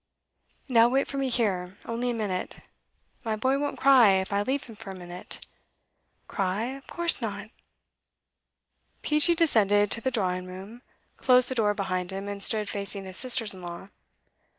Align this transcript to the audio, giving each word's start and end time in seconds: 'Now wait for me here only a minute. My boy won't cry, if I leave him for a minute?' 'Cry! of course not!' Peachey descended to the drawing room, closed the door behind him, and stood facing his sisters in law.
'Now 0.67 0.89
wait 0.89 1.07
for 1.07 1.19
me 1.19 1.29
here 1.29 1.77
only 1.85 2.09
a 2.09 2.13
minute. 2.15 2.55
My 3.23 3.35
boy 3.35 3.59
won't 3.59 3.77
cry, 3.77 4.13
if 4.13 4.33
I 4.33 4.41
leave 4.41 4.63
him 4.63 4.75
for 4.75 4.89
a 4.89 4.95
minute?' 4.97 5.45
'Cry! 6.27 6.63
of 6.75 6.87
course 6.87 7.21
not!' 7.21 7.51
Peachey 9.03 9.35
descended 9.35 9.91
to 9.91 10.01
the 10.01 10.09
drawing 10.09 10.47
room, 10.47 10.81
closed 11.17 11.49
the 11.49 11.53
door 11.53 11.75
behind 11.75 12.09
him, 12.09 12.27
and 12.27 12.41
stood 12.41 12.67
facing 12.67 13.05
his 13.05 13.17
sisters 13.17 13.53
in 13.53 13.61
law. 13.61 13.89